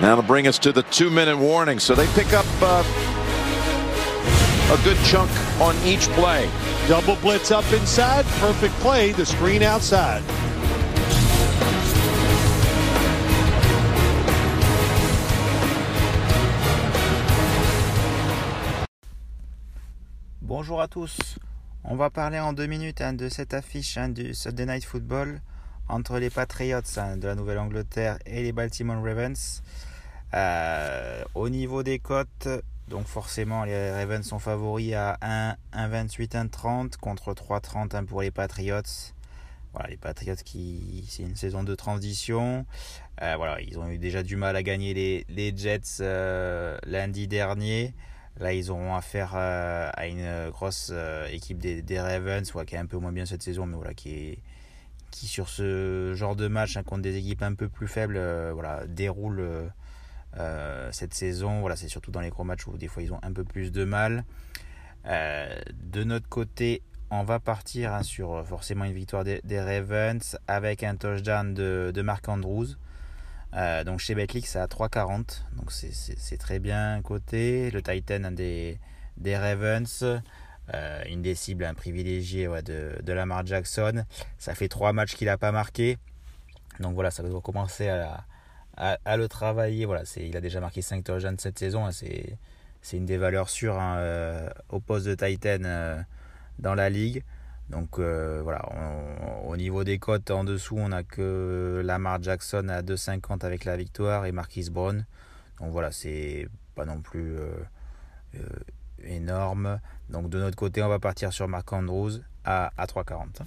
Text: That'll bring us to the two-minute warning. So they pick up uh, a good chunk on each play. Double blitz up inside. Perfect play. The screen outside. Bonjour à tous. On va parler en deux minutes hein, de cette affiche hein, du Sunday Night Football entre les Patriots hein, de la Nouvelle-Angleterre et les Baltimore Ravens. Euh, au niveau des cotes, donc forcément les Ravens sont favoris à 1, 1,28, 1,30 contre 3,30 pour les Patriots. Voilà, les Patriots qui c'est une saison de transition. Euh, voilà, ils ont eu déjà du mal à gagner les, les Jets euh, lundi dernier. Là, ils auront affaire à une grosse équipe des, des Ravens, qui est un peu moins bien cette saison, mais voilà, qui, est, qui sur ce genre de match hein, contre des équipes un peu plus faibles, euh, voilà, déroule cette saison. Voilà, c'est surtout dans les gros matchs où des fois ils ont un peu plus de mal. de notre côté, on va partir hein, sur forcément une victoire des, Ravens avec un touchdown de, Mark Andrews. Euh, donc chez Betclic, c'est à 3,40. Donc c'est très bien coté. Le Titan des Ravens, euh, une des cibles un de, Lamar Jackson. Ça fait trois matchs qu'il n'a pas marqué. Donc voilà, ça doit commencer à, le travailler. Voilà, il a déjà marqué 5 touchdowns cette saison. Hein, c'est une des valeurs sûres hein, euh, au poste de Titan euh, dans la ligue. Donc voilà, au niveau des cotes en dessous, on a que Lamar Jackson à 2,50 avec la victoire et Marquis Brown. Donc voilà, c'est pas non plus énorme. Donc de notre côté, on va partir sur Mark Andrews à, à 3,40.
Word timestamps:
That'll 0.00 0.22
bring 0.22 0.46
us 0.46 0.58
to 0.60 0.72
the 0.72 0.82
two-minute 0.84 1.36
warning. 1.36 1.78
So 1.78 1.94
they 1.94 2.06
pick 2.14 2.32
up 2.32 2.46
uh, 2.60 2.82
a 4.72 4.84
good 4.84 4.96
chunk 5.04 5.30
on 5.60 5.76
each 5.84 6.08
play. 6.10 6.48
Double 6.88 7.16
blitz 7.16 7.50
up 7.50 7.70
inside. 7.72 8.24
Perfect 8.40 8.74
play. 8.80 9.12
The 9.12 9.26
screen 9.26 9.62
outside. 9.62 10.22
Bonjour 20.40 20.80
à 20.80 20.88
tous. 20.88 21.38
On 21.84 21.96
va 21.96 22.10
parler 22.10 22.38
en 22.38 22.52
deux 22.52 22.66
minutes 22.66 23.00
hein, 23.00 23.12
de 23.12 23.28
cette 23.28 23.54
affiche 23.54 23.96
hein, 23.96 24.08
du 24.08 24.34
Sunday 24.34 24.66
Night 24.66 24.84
Football 24.84 25.40
entre 25.92 26.18
les 26.18 26.30
Patriots 26.30 26.80
hein, 26.96 27.18
de 27.18 27.26
la 27.28 27.34
Nouvelle-Angleterre 27.34 28.18
et 28.24 28.42
les 28.42 28.52
Baltimore 28.52 29.02
Ravens. 29.04 29.62
Euh, 30.32 31.22
au 31.34 31.50
niveau 31.50 31.82
des 31.82 31.98
cotes, 31.98 32.48
donc 32.88 33.06
forcément 33.06 33.64
les 33.64 33.92
Ravens 33.92 34.26
sont 34.26 34.38
favoris 34.38 34.94
à 34.94 35.18
1, 35.20 35.56
1,28, 35.74 36.48
1,30 36.48 36.96
contre 36.96 37.34
3,30 37.34 38.06
pour 38.06 38.22
les 38.22 38.30
Patriots. 38.30 38.80
Voilà, 39.74 39.90
les 39.90 39.98
Patriots 39.98 40.34
qui 40.42 41.04
c'est 41.10 41.24
une 41.24 41.36
saison 41.36 41.62
de 41.62 41.74
transition. 41.74 42.64
Euh, 43.20 43.34
voilà, 43.36 43.60
ils 43.60 43.78
ont 43.78 43.88
eu 43.90 43.98
déjà 43.98 44.22
du 44.22 44.36
mal 44.36 44.56
à 44.56 44.62
gagner 44.62 44.94
les, 44.94 45.26
les 45.28 45.54
Jets 45.54 46.00
euh, 46.00 46.78
lundi 46.86 47.28
dernier. 47.28 47.92
Là, 48.38 48.54
ils 48.54 48.70
auront 48.70 48.94
affaire 48.94 49.34
à 49.34 50.06
une 50.06 50.48
grosse 50.48 50.90
équipe 51.30 51.58
des, 51.58 51.82
des 51.82 52.00
Ravens, 52.00 52.50
qui 52.66 52.74
est 52.74 52.78
un 52.78 52.86
peu 52.86 52.96
moins 52.96 53.12
bien 53.12 53.26
cette 53.26 53.42
saison, 53.42 53.66
mais 53.66 53.76
voilà, 53.76 53.92
qui, 53.92 54.14
est, 54.14 54.38
qui 55.12 55.28
sur 55.28 55.48
ce 55.48 56.12
genre 56.16 56.34
de 56.34 56.48
match 56.48 56.76
hein, 56.76 56.82
contre 56.82 57.02
des 57.02 57.16
équipes 57.16 57.42
un 57.42 57.54
peu 57.54 57.68
plus 57.68 57.86
faibles, 57.86 58.16
euh, 58.16 58.50
voilà, 58.52 58.84
déroule 58.88 59.70
cette 60.90 61.14
saison. 61.14 61.60
Voilà, 61.60 61.76
c'est 61.76 61.88
surtout 61.88 62.10
dans 62.10 62.20
les 62.20 62.30
gros 62.30 62.42
matchs 62.42 62.66
où 62.66 62.76
des 62.76 62.88
fois 62.88 63.02
ils 63.02 63.12
ont 63.12 63.20
un 63.22 63.32
peu 63.32 63.44
plus 63.44 63.70
de 63.70 63.84
mal. 63.84 64.24
de 65.04 66.04
notre 66.04 66.28
côté, 66.28 66.82
on 67.14 67.24
va 67.24 67.38
partir 67.38 67.92
hein, 67.92 68.02
sur 68.02 68.42
forcément 68.46 68.86
une 68.86 68.94
victoire 68.94 69.22
des, 69.22 69.60
Ravens 69.60 70.38
avec 70.48 70.82
un 70.82 70.96
touchdown 70.96 71.52
de, 71.52 72.02
Mark 72.02 72.26
Andrews. 72.26 72.68
Euh, 73.54 73.84
donc 73.84 73.98
chez 74.00 74.14
Betclic, 74.14 74.46
c'est 74.46 74.58
à 74.58 74.66
3,40. 74.66 75.42
Donc 75.56 75.70
c'est 75.70 76.38
très 76.38 76.58
bien 76.58 77.02
coté. 77.02 77.70
Le 77.70 77.82
Titan 77.82 78.30
des 78.30 79.36
Ravens, 79.36 80.04
euh, 80.74 81.02
une 81.08 81.22
des 81.22 81.34
cibles 81.34 81.64
un 81.64 81.74
de, 81.74 83.12
Lamar 83.12 83.44
Jackson. 83.44 84.04
Ça 84.38 84.54
fait 84.54 84.68
trois 84.68 84.92
matchs 84.92 85.16
qu'il 85.16 85.26
n'a 85.26 85.38
pas 85.38 85.52
marqué. 85.52 85.98
Donc 86.80 86.94
voilà, 86.94 87.10
ça 87.10 87.22
doit 87.22 87.40
commencer 87.40 87.88
à, 87.88 89.16
le 89.16 89.28
travailler. 89.28 89.84
Voilà, 89.84 90.02
il 90.16 90.36
a 90.36 90.40
déjà 90.40 90.60
marqué 90.60 90.82
5 90.82 91.04
touchdowns 91.04 91.38
cette 91.38 91.58
saison. 91.58 91.86
Hein, 91.86 91.90
c'est 91.92 92.96
une 92.96 93.06
des 93.06 93.18
valeurs 93.18 93.48
sûres 93.48 93.78
hein, 93.78 93.96
euh, 93.98 94.48
au 94.70 94.80
poste 94.80 95.06
de 95.06 95.14
Titan 95.14 95.64
euh, 95.64 96.00
dans 96.58 96.74
la 96.74 96.90
ligue. 96.90 97.22
Donc 97.70 97.98
voilà, 97.98 98.68
au 99.46 99.56
niveau 99.56 99.82
des 99.82 99.98
cotes 99.98 100.30
en 100.30 100.44
dessous, 100.44 100.76
on 100.78 100.92
a 100.92 101.02
que 101.02 101.80
Lamar 101.82 102.22
Jackson 102.22 102.68
à 102.68 102.82
2,50 102.82 103.46
avec 103.46 103.64
la 103.64 103.78
victoire 103.78 104.26
et 104.26 104.32
Marquis 104.32 104.68
Brown. 104.70 105.06
Donc 105.58 105.70
voilà, 105.70 105.90
c'est 105.90 106.48
pas 106.74 106.84
non 106.84 107.00
plus 107.00 107.38
énorme. 109.04 109.80
Donc 110.10 110.28
de 110.28 110.38
notre 110.38 110.56
côté, 110.56 110.82
on 110.82 110.88
va 110.88 110.98
partir 110.98 111.32
sur 111.32 111.48
Mark 111.48 111.72
Andrews 111.72 112.20
à, 112.44 112.72
à 112.76 112.86
3,40. 112.86 113.42